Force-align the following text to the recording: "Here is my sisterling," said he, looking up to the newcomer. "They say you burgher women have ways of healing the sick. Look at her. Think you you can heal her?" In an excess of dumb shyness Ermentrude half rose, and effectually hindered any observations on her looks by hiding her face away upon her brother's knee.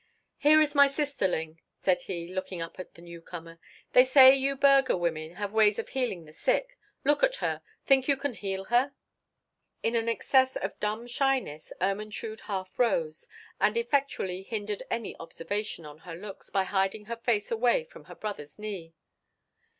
"Here 0.39 0.59
is 0.59 0.73
my 0.73 0.87
sisterling," 0.87 1.59
said 1.79 2.01
he, 2.01 2.33
looking 2.33 2.59
up 2.59 2.77
to 2.77 2.87
the 2.91 3.03
newcomer. 3.03 3.59
"They 3.93 4.03
say 4.03 4.33
you 4.33 4.55
burgher 4.55 4.97
women 4.97 5.35
have 5.35 5.53
ways 5.53 5.77
of 5.77 5.89
healing 5.89 6.25
the 6.25 6.33
sick. 6.33 6.75
Look 7.05 7.21
at 7.21 7.35
her. 7.35 7.61
Think 7.85 8.07
you 8.07 8.15
you 8.15 8.19
can 8.19 8.33
heal 8.33 8.63
her?" 8.73 8.93
In 9.83 9.95
an 9.95 10.09
excess 10.09 10.55
of 10.55 10.79
dumb 10.79 11.05
shyness 11.05 11.71
Ermentrude 11.79 12.39
half 12.45 12.79
rose, 12.79 13.27
and 13.59 13.77
effectually 13.77 14.41
hindered 14.41 14.81
any 14.89 15.15
observations 15.19 15.85
on 15.87 15.99
her 15.99 16.15
looks 16.15 16.49
by 16.49 16.63
hiding 16.63 17.05
her 17.05 17.17
face 17.17 17.51
away 17.51 17.83
upon 17.83 18.05
her 18.05 18.15
brother's 18.15 18.57
knee. 18.57 18.95